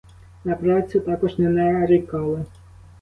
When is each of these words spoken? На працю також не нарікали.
На 0.45 0.55
працю 0.55 0.99
також 0.99 1.37
не 1.39 1.49
нарікали. 1.49 2.45